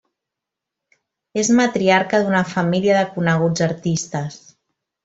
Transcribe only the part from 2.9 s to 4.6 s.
de coneguts artistes.